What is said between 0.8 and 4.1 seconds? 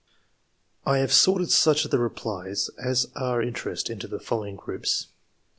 I have sorted such of the replies as are of interest, into